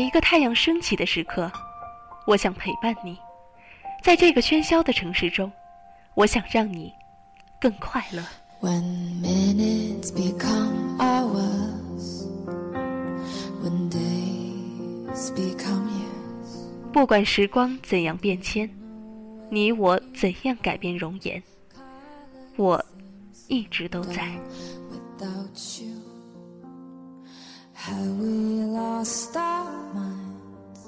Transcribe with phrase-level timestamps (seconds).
[0.00, 1.52] 每一个太阳升起的时刻，
[2.26, 3.18] 我想陪伴你。
[4.02, 5.52] 在这个喧嚣的城市中，
[6.14, 6.90] 我想让你
[7.60, 8.24] 更快乐。
[8.62, 12.24] When minutes become hours,
[13.62, 18.70] when days become years, 不管时光怎样变迁，
[19.50, 21.42] 你我怎样改变容颜，
[22.56, 22.82] 我
[23.48, 24.26] 一直都在。
[25.18, 25.92] without you,
[27.90, 30.80] have we lost our minds?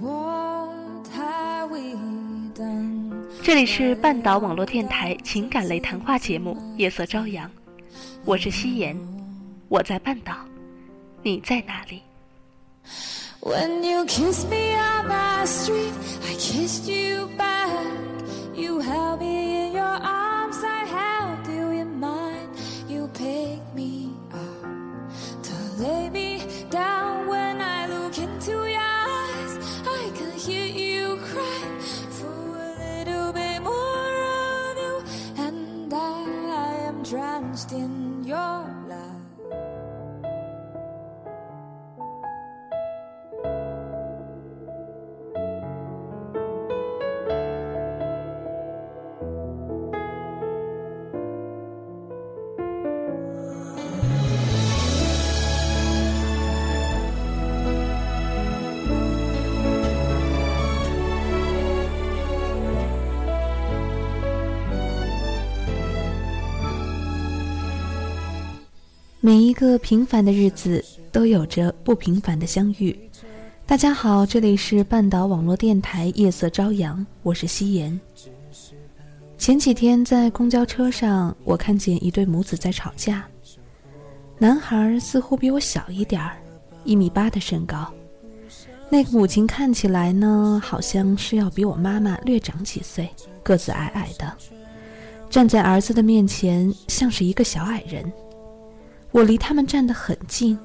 [0.00, 1.94] What have we
[2.54, 3.12] done?
[3.42, 7.46] 这里是半岛网络电台情感类谈话节目《夜色朝阳》，
[8.24, 8.96] 我是夕颜，
[9.68, 10.34] 我在半岛，
[11.22, 12.02] 你在哪里
[13.42, 15.92] ？When you kissed me on the street,
[16.26, 17.68] I kissed you back.
[18.54, 19.55] You held me
[69.26, 72.96] 每一个平凡的日子都有着不平凡的相遇。
[73.66, 78.00] 大家好，这里是半岛网络电台夜色朝阳，我是夕颜。
[79.36, 83.26] 前几天在公交车上，我看见一对母子在吵架。
[84.38, 86.36] 男孩似乎比我小一点儿，
[86.84, 87.92] 一米八的身高。
[88.88, 93.10] 那个母亲看起来呢，好像是要比我妈妈略长几岁，
[93.42, 94.32] 个子矮矮的，
[95.28, 98.08] 站在儿子的面前，像是一个小矮人。
[99.16, 100.58] 我离他们站得很近，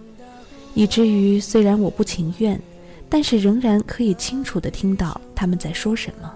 [0.73, 2.61] 以至于虽然我不情愿，
[3.07, 6.29] 但是仍然可以清楚地听到他们在说什么。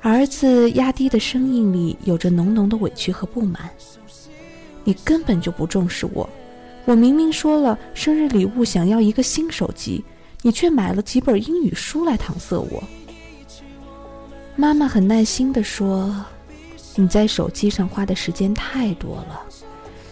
[0.00, 3.68] 儿子压低的声音里有着浓浓的委屈和不满。
[4.84, 6.26] 你根本就不重视我，
[6.86, 10.02] 我明明说了生日礼物想要一个新手机，
[10.40, 12.82] 你却买了几本英语书来搪塞我。
[14.56, 16.24] 妈妈很耐心地说
[16.96, 19.44] ：“你在手机上花的时间太多了。”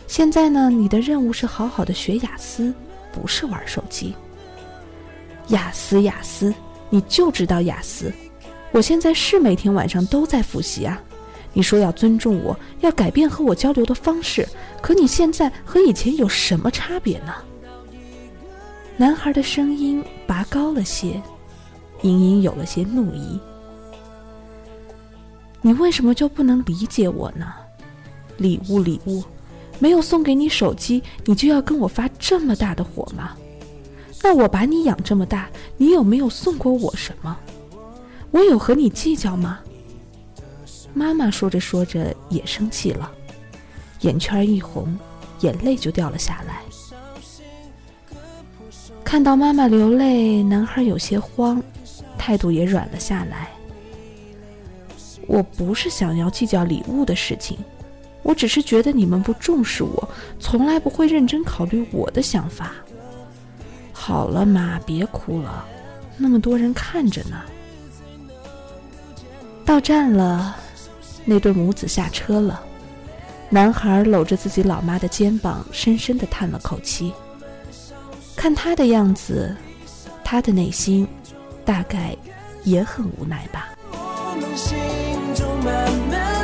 [0.06, 2.72] 现在呢，你的任务是好好的学雅思，
[3.12, 4.14] 不是玩手机。
[5.48, 6.54] 雅思，雅思，
[6.90, 8.12] 你就知道雅思。
[8.72, 11.00] 我现在是每天晚上都在复习啊。
[11.52, 14.46] 你说要尊重我，要改变和我交流的方式，
[14.80, 17.34] 可你现在和以前有什么差别呢？
[18.96, 21.20] 男孩的声音拔高了些，
[22.02, 23.40] 隐隐有了些怒意。
[25.62, 27.52] 你为什么就不能理解我呢？
[28.36, 29.22] 礼物，礼物。
[29.78, 33.36] 没有送给你手机，你就要跟我发这么大的火吗？
[34.22, 37.36] 那我把你养这么大，你有没有送过我什么？
[38.30, 39.60] 我有和你计较吗？
[40.94, 43.10] 妈妈说着说着也生气了，
[44.00, 44.98] 眼圈一红，
[45.40, 46.62] 眼泪就掉了下来。
[49.04, 51.62] 看到妈妈流泪，男孩有些慌，
[52.18, 53.50] 态度也软了下来。
[55.28, 57.58] 我不是想要计较礼物的事情。
[58.26, 60.08] 我只是觉得你们不重视我，
[60.40, 62.72] 从来不会认真考虑我的想法。
[63.92, 65.64] 好了，妈，别哭了，
[66.16, 67.40] 那么多人看着呢。
[69.64, 70.56] 到站了，
[71.24, 72.60] 那对母子下车了。
[73.48, 77.12] 男孩搂着自己老妈的肩膀，深深的叹了口气。
[78.34, 79.56] 看他的样子，
[80.24, 81.06] 他的内心
[81.64, 82.16] 大概
[82.64, 83.68] 也很无奈吧。
[83.92, 84.76] 我们心
[85.32, 86.35] 中慢慢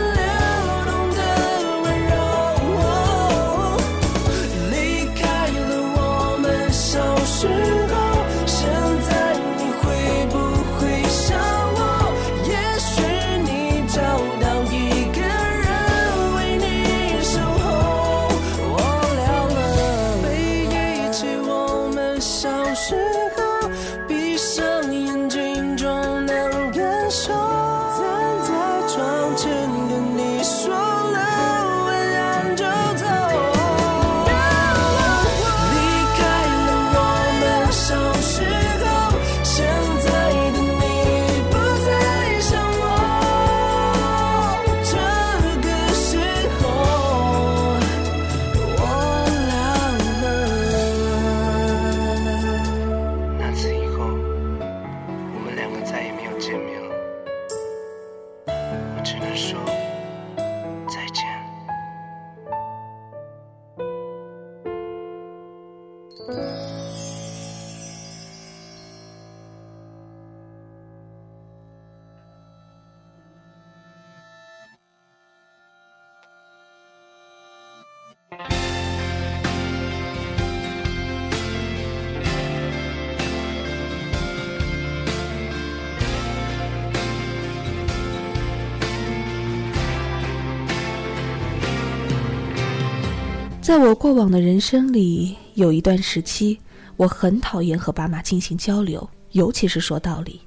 [93.73, 96.61] 在我过往的人生里，有一段时期，
[96.99, 100.43] 我很讨厌和爸妈进行交流，尤其是说道理。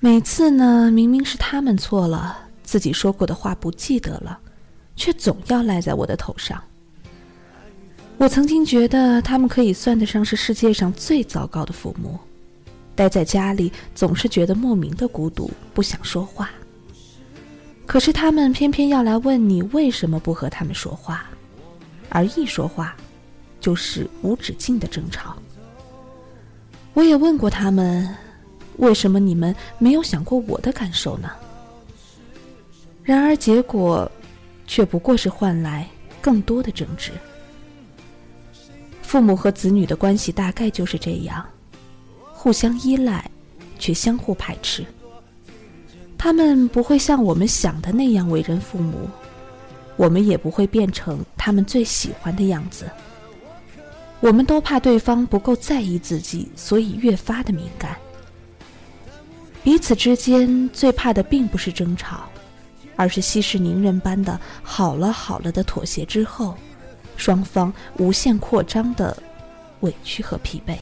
[0.00, 4.36] 每次呢，明明是他们错了，自己说过的话不记得了，
[4.96, 6.60] 却总要赖在我的头上。
[8.18, 12.18] 我曾经觉得他们可以算得上是世界上最糟糕的父母，
[12.96, 16.50] 待在家里总是觉得莫名的孤独，不想说话。
[17.86, 21.24] 可是他们偏偏要来问你为什么不和他们说话。
[22.08, 22.96] 而一说话，
[23.60, 25.36] 就是无止境的争吵。
[26.94, 28.08] 我也问过他们，
[28.78, 31.30] 为什么你们没有想过我的感受呢？
[33.02, 34.10] 然而结果，
[34.66, 35.88] 却不过是换来
[36.20, 37.12] 更多的争执。
[39.02, 41.46] 父母和子女的关系大概就是这样，
[42.32, 43.30] 互相依赖，
[43.78, 44.84] 却相互排斥。
[46.18, 49.08] 他们不会像我们想的那样为人父母。
[49.96, 52.88] 我们也不会变成他们最喜欢的样子。
[54.20, 57.96] 我们都怕对方不够在意自己，所以越发的敏感。
[59.62, 62.28] 彼此之间最怕的并不是争吵，
[62.94, 66.56] 而是息事宁人般的好了好了的妥协之后，
[67.16, 69.16] 双方无限扩张的
[69.80, 70.78] 委屈和疲惫。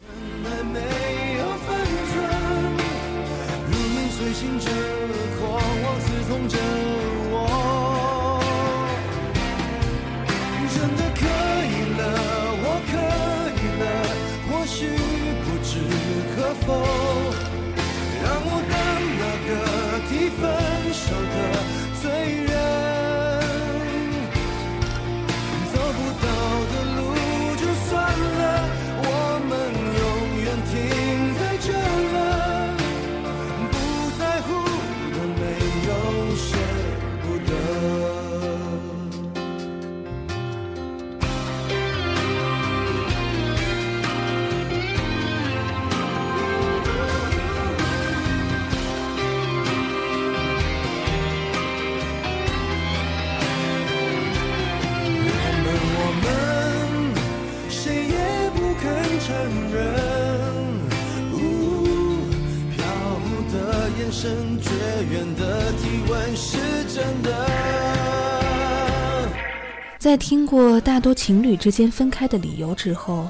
[70.44, 73.26] 听过大多情侣之间分开的理由之后，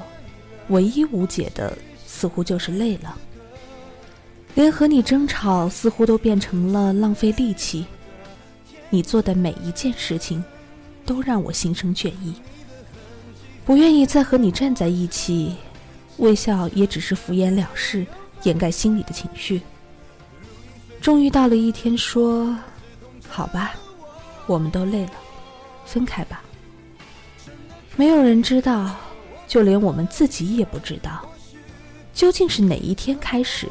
[0.67, 1.71] 唯一无解的
[2.05, 3.17] 似乎就是累了。
[4.53, 7.85] 连和你争吵似乎都变成了浪费力气，
[8.89, 10.43] 你做的每一件事情，
[11.05, 12.33] 都让我心生倦意。
[13.63, 15.55] 不愿意再和你站在一起，
[16.17, 18.05] 微笑也只是敷衍了事，
[18.43, 19.61] 掩盖心里的情绪。
[20.99, 22.53] 终于到了一天，说
[23.29, 23.71] ：“好吧，
[24.47, 25.13] 我们都累了，
[25.85, 26.41] 分开吧。”
[27.97, 28.93] 没有人知道，
[29.47, 31.25] 就连我们自己也不知道，
[32.13, 33.67] 究竟是哪一天开始，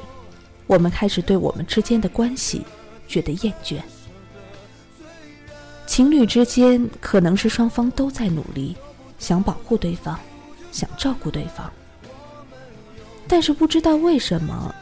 [0.66, 2.62] 我们开始对我们之间的关系
[3.06, 3.76] 觉得厌倦。
[5.86, 8.74] 情侣之间可能是双方都在努力，
[9.18, 10.18] 想保护对方，
[10.72, 11.70] 想照顾对方，
[13.28, 14.74] 但是不知道为什么，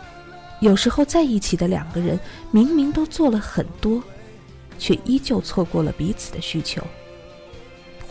[0.61, 2.19] 有时候在一起的两个人
[2.53, 4.01] 明明都做了很多，
[4.79, 6.81] 却依旧错过了彼此的需求。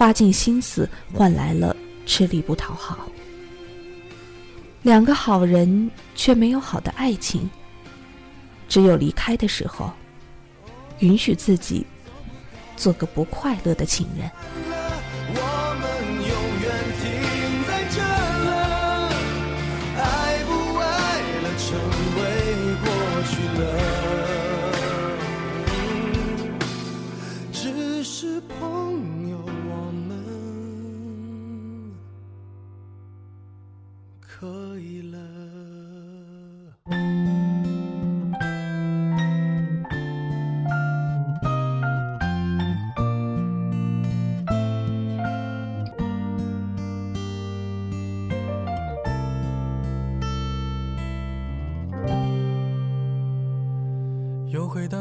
[0.01, 1.75] 花尽心思换来了
[2.07, 3.07] 吃力不讨好，
[4.81, 7.47] 两个好人却没有好的爱情。
[8.67, 9.91] 只有离开的时候，
[11.01, 11.85] 允许自己
[12.75, 14.70] 做个不快乐的情人。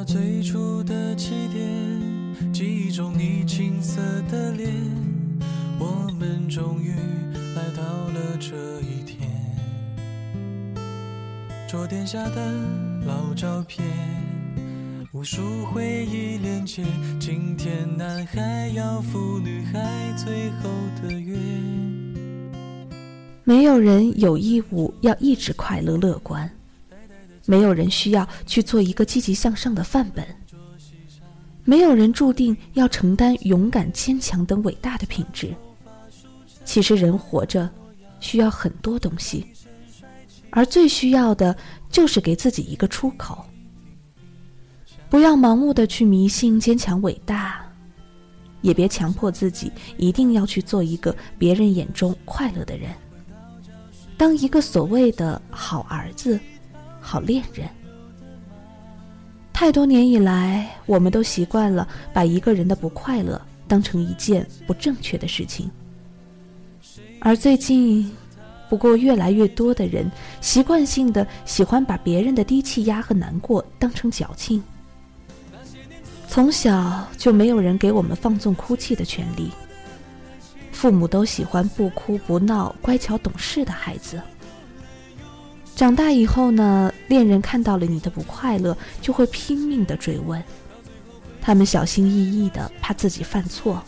[0.00, 4.72] 到最初的起点，记忆中你青涩的脸，
[5.78, 6.94] 我们终于
[7.54, 9.30] 来到了这一天。
[11.68, 12.50] 桌垫下的
[13.06, 13.86] 老照片，
[15.12, 16.82] 无数回忆连接。
[17.20, 20.70] 今天男孩要赴女孩最后
[21.02, 21.36] 的约。
[23.44, 26.50] 没有人有义务要一直快乐乐观，
[27.50, 30.24] 没有人需要去做一个积极向上的范本，
[31.64, 35.52] 没有人注定要承担勇敢、坚强等伟大的品质。
[36.64, 37.68] 其实，人活着
[38.20, 39.44] 需要很多东西。
[40.50, 41.56] 而最需要的，
[41.90, 43.44] 就是给自己一个出口。
[45.08, 47.68] 不要盲目的去迷信坚强伟大，
[48.60, 52.92] 也别强迫自己一定要去做一个别人眼中快乐的人，
[54.16, 56.38] 当一个所谓的好儿子、
[57.10, 57.68] 好恋人。
[59.52, 65.68] 太多年以来，我们都习惯了把一个人的不快乐当成一件不正确的事情，
[67.18, 68.08] 而最近。
[68.68, 70.08] 不过，越来越多的人
[70.40, 74.62] 习惯性的喜欢把别人的低气压和难过当成矫情。
[76.28, 79.50] 从小就没有人给我们放纵哭泣的权利，
[80.70, 84.22] 父母都喜欢不哭不闹、乖巧懂事的孩子。
[85.80, 90.44] 长大以后呢，恋人看到了你的不快乐，就会拼命的追问，
[91.40, 93.82] 他们小心翼翼的，怕自己犯错，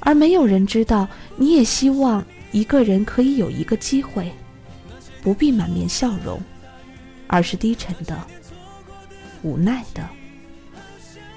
[0.00, 2.24] 而没有人知道，你也希望。
[2.52, 4.32] 一个人可以有一个机会，
[5.20, 6.40] 不必满面笑容，
[7.26, 8.18] 而是低沉的、
[9.42, 10.08] 无奈的、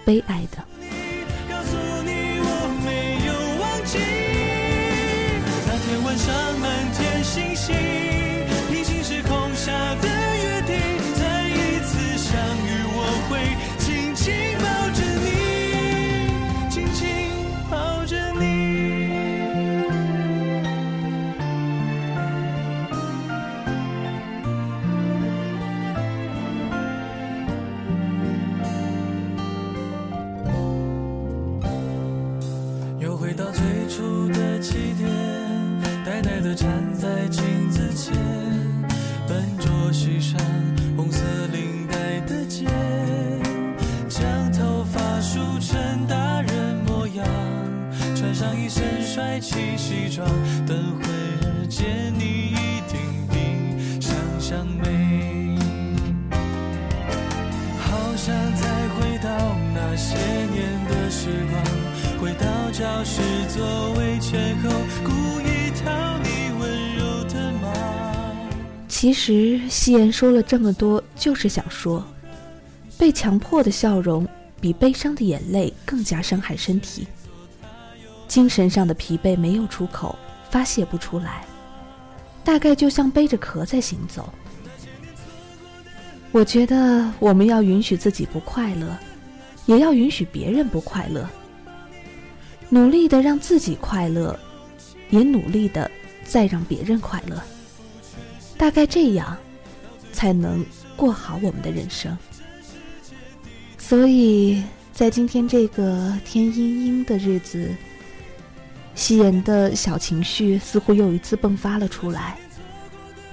[0.05, 0.70] 悲哀的。
[69.01, 72.05] 其实，夕颜说了这么多，就是想说，
[72.99, 74.27] 被强迫的笑容
[74.59, 77.07] 比悲伤的眼泪更加伤害身体。
[78.27, 80.15] 精神上的疲惫没有出口，
[80.51, 81.43] 发泄不出来，
[82.43, 84.31] 大概就像背着壳在行走。
[86.31, 88.95] 我觉得我们要允许自己不快乐，
[89.65, 91.27] 也要允许别人不快乐，
[92.69, 94.39] 努力的让自己快乐，
[95.09, 95.89] 也努力的
[96.23, 97.41] 再让别人快乐。
[98.61, 99.35] 大概这样，
[100.13, 100.63] 才能
[100.95, 102.15] 过好我们的人生。
[103.75, 104.63] 所以
[104.93, 107.75] 在今天这个天阴阴的日子，
[108.93, 112.37] 夕颜的小情绪似乎又一次迸发了出来，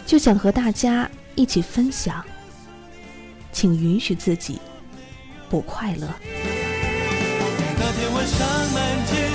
[0.07, 2.25] 就想和大家一起分享。
[3.53, 4.59] 请允许自己
[5.51, 6.09] 不快乐。
[7.77, 9.28] 那天晚上满天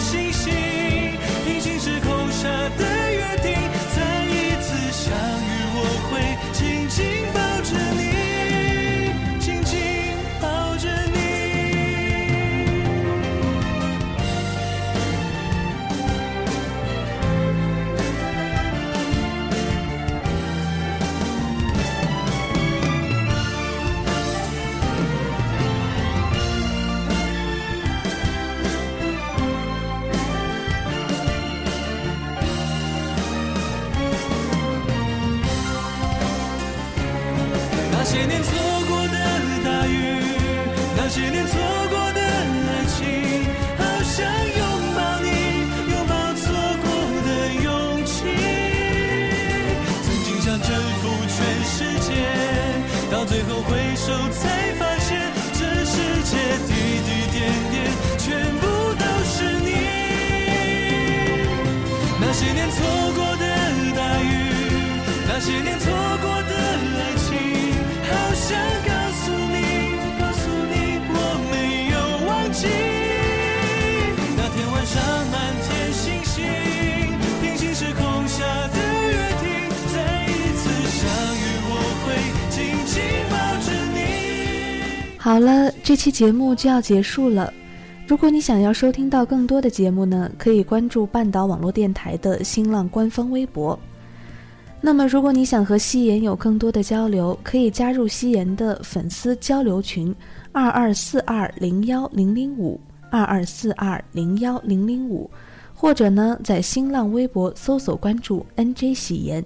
[62.83, 63.45] 错过的
[63.95, 64.27] 大雨
[65.27, 66.53] 那些年错过的
[66.99, 67.27] 爱情
[68.09, 69.57] 好想告诉你
[70.19, 70.73] 告诉你
[71.07, 71.17] 我
[71.49, 71.53] 没
[71.93, 71.95] 有
[72.27, 72.67] 忘记
[74.35, 76.35] 那天晚上满天星星
[77.41, 79.47] 平行时空下的约定
[79.93, 79.95] 再
[80.27, 80.61] 一次
[80.99, 81.01] 相
[81.39, 81.71] 遇我
[82.03, 82.05] 会
[82.49, 82.95] 紧紧
[83.31, 83.97] 抱着你
[85.17, 87.53] 好了这期节目就要结束了。
[88.05, 93.79] 如果你想要收听到更多的节目呢，可以关注半岛网络电台的新浪官方微博。
[94.81, 100.13] 那么，如果你想和夕颜有更多的交流，可以加入夕颜的粉丝交流群：
[100.51, 102.77] 二二四二零幺零零五
[103.09, 105.31] 二二四二零幺零零五，
[105.73, 109.43] 或者呢，在新浪微博搜索关注 NJ 喜颜。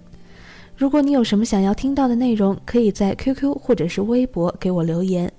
[0.75, 5.31] 如果你有什么想要听到的内容，可以在 QQ 或者是微博给我留言。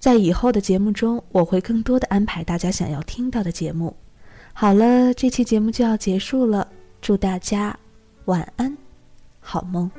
[0.00, 3.94] 在以后的节目中，我会更多的安排大家想要听到的节目。
[4.54, 6.66] 好了，这期节目就要结束了，
[7.02, 7.78] 祝大家
[8.24, 8.74] 晚安，
[9.40, 9.90] 好梦。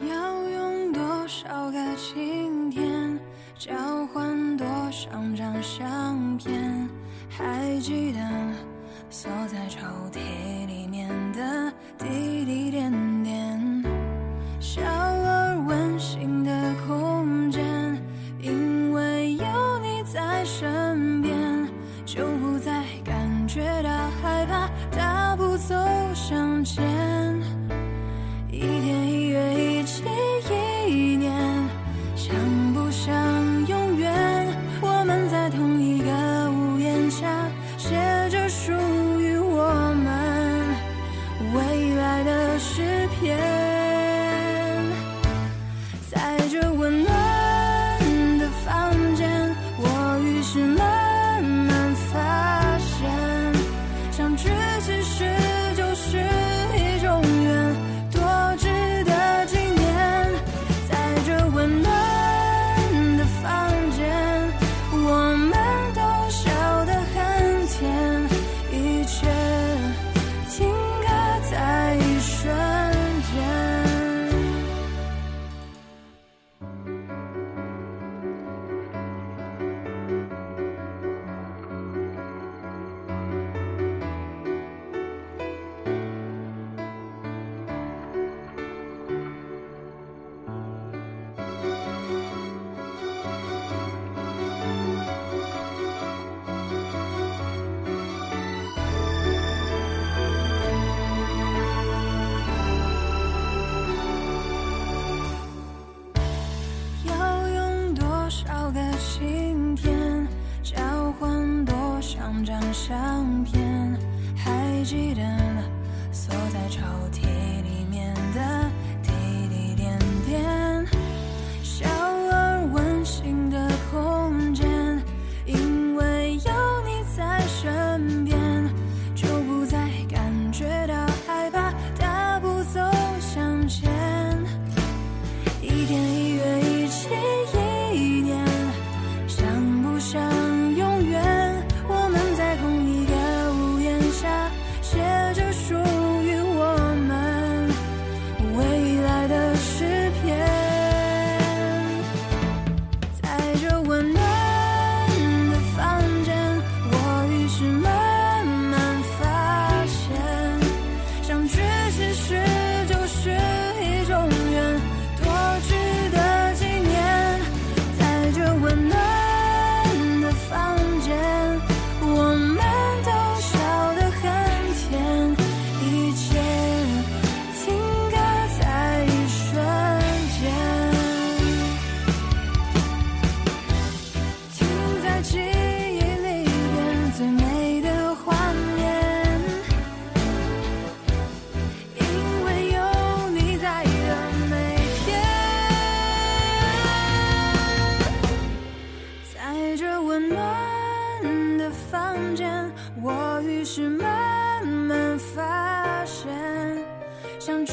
[0.00, 3.20] 要用多少个晴天，
[3.58, 6.88] 交换多少张相片？
[7.36, 8.20] 还记得
[9.16, 9.78] 锁在抽
[10.10, 13.13] 屉里面的滴滴点点，
[46.84, 47.13] 在这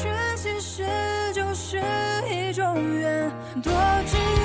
[0.02, 0.84] 痴，其实
[1.32, 1.80] 就是
[2.28, 3.30] 一种缘。
[3.62, 3.72] 多
[4.06, 4.41] 知。